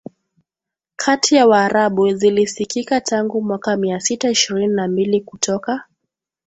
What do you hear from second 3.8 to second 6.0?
sita ishirini na mbili kutoka